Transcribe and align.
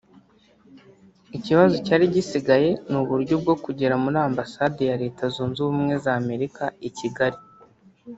Ikibazo 1.37 1.75
cyari 1.85 2.05
gisigaye 2.15 2.69
n’uburyo 2.91 3.35
bwo 3.41 3.55
kugera 3.63 3.95
muri 4.03 4.17
ambasade 4.27 4.81
ya 4.89 4.99
Leta 5.03 5.23
Zunze 5.33 5.59
Ubumwe 5.61 5.95
z’Amerika 6.03 6.63
i 6.87 6.89
Kigali 6.97 7.39